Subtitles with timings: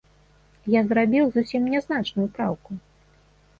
[0.75, 2.71] Я зрабіў зусім нязначную праўку.